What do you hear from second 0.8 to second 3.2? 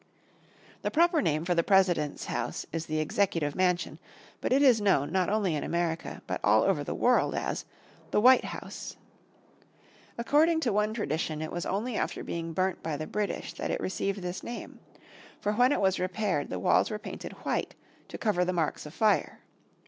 The proper name for the President's house is the